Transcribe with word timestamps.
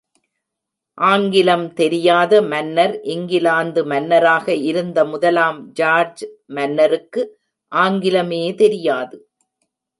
ஆங்கிலம் 0.97 1.65
தெரியாத 1.73 2.41
மன்னர் 2.43 2.95
இங்கிலாந்து 3.15 3.83
மன்னராக 3.85 4.55
இருந்த 4.69 5.05
முதலாம் 5.05 5.59
ஜார்ஜ் 5.73 6.25
மன்னருக்கு 6.57 7.23
ஆங்கிலமே 7.71 8.43
தெரியாது. 8.55 9.17